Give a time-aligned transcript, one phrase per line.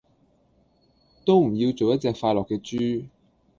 [1.23, 3.05] 都唔要做一隻快樂既豬